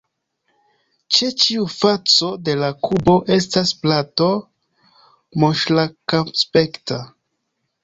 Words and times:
Ĉe 1.17 1.27
ĉiu 1.43 1.65
faco 1.73 2.29
de 2.47 2.55
la 2.61 2.71
kubo 2.87 3.19
estas 3.37 3.75
plato, 3.83 4.31
monŝrankaspekta. 5.45 7.01